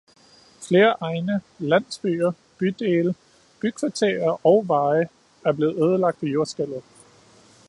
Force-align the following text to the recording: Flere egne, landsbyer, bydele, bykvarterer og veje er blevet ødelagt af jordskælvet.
Flere 0.67 0.95
egne, 1.01 1.41
landsbyer, 1.59 2.31
bydele, 2.59 3.13
bykvarterer 3.61 4.45
og 4.45 4.67
veje 4.67 5.09
er 5.45 5.51
blevet 5.51 5.83
ødelagt 5.83 6.23
af 6.23 6.27
jordskælvet. 6.27 6.83